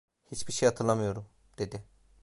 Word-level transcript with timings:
Hiçbir 0.31 0.53
şey 0.53 0.69
hatırlamıyorum!' 0.69 1.25
dedi. 1.59 1.83